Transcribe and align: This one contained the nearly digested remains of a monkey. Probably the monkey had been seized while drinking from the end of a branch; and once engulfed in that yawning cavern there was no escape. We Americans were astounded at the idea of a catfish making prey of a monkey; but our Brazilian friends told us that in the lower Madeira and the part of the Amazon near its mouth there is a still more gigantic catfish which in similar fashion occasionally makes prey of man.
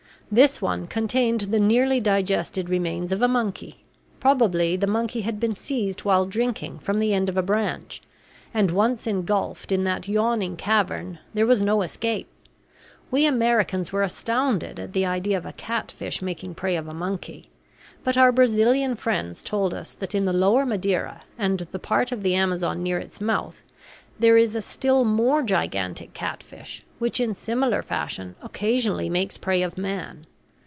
This 0.33 0.61
one 0.61 0.87
contained 0.87 1.41
the 1.41 1.59
nearly 1.59 1.99
digested 1.99 2.69
remains 2.69 3.11
of 3.11 3.21
a 3.21 3.27
monkey. 3.27 3.83
Probably 4.21 4.77
the 4.77 4.87
monkey 4.87 5.19
had 5.23 5.41
been 5.41 5.57
seized 5.57 6.05
while 6.05 6.25
drinking 6.25 6.79
from 6.79 6.99
the 6.99 7.13
end 7.13 7.27
of 7.27 7.35
a 7.35 7.41
branch; 7.43 8.01
and 8.53 8.71
once 8.71 9.05
engulfed 9.05 9.73
in 9.73 9.83
that 9.83 10.07
yawning 10.07 10.55
cavern 10.55 11.19
there 11.33 11.45
was 11.45 11.61
no 11.61 11.81
escape. 11.81 12.29
We 13.11 13.25
Americans 13.25 13.91
were 13.91 14.03
astounded 14.03 14.79
at 14.79 14.93
the 14.93 15.05
idea 15.05 15.37
of 15.37 15.45
a 15.45 15.51
catfish 15.51 16.21
making 16.21 16.55
prey 16.55 16.77
of 16.77 16.87
a 16.87 16.93
monkey; 16.93 17.49
but 18.05 18.15
our 18.15 18.31
Brazilian 18.31 18.95
friends 18.95 19.43
told 19.43 19.73
us 19.73 19.91
that 19.95 20.15
in 20.15 20.23
the 20.23 20.31
lower 20.31 20.65
Madeira 20.65 21.23
and 21.37 21.67
the 21.73 21.77
part 21.79 22.13
of 22.13 22.23
the 22.23 22.35
Amazon 22.35 22.81
near 22.81 22.99
its 22.99 23.19
mouth 23.19 23.61
there 24.19 24.37
is 24.37 24.55
a 24.55 24.61
still 24.61 25.03
more 25.03 25.41
gigantic 25.41 26.13
catfish 26.13 26.83
which 26.99 27.19
in 27.19 27.33
similar 27.33 27.81
fashion 27.81 28.35
occasionally 28.43 29.09
makes 29.09 29.35
prey 29.39 29.63
of 29.63 29.75
man. 29.79 30.23